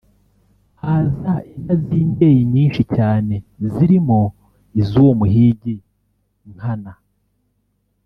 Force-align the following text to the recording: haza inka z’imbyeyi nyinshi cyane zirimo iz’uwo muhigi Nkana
haza 0.81 1.33
inka 1.53 1.73
z’imbyeyi 1.83 2.41
nyinshi 2.53 2.81
cyane 2.95 3.35
zirimo 3.71 4.19
iz’uwo 4.79 5.11
muhigi 5.19 5.75
Nkana 6.55 6.93